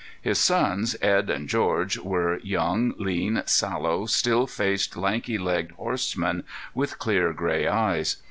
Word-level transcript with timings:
His 0.19 0.39
sons, 0.39 0.95
Edd 0.99 1.29
and 1.29 1.47
George, 1.47 1.99
were 1.99 2.39
young, 2.39 2.95
lean, 2.97 3.43
sallow, 3.45 4.07
still 4.07 4.47
faced, 4.47 4.97
lanky 4.97 5.37
legged 5.37 5.73
horsemen 5.73 6.43
with 6.73 6.97
clear 6.97 7.33
gray 7.33 7.67
eyes. 7.67 8.15